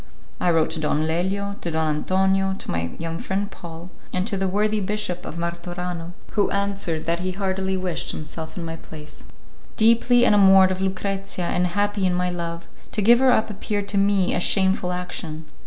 [0.39, 4.35] I wrote to Don Lelio, to Don Antonio, to my young friend Paul, and to
[4.35, 9.25] the worthy Bishop of Martorano, who answered that he heartily wished himself in my place.
[9.77, 13.99] Deeply enamoured of Lucrezia and happy in my love, to give her up appeared to
[13.99, 15.45] me a shameful action.